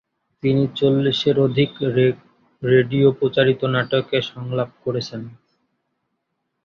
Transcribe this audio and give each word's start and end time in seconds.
তিনি 0.43 0.63
চল্লিশের 0.75 1.37
অধিক 1.39 1.71
রেডিও 2.63 3.07
প্রচারিত 3.19 3.61
নাটকে 3.73 4.17
সংলাপ 4.31 4.69
করেছেন। 4.83 5.21